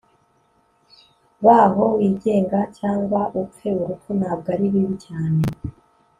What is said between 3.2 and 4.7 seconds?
upfe urupfu ntabwo